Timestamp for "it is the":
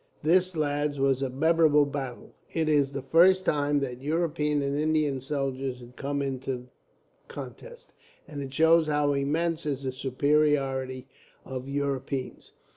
2.51-3.03